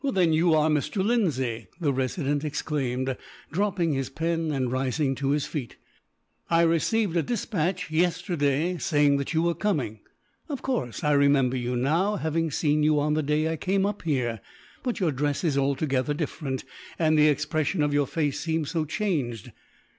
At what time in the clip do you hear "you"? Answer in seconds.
0.33-0.55, 9.35-9.43, 11.55-11.75, 12.81-12.99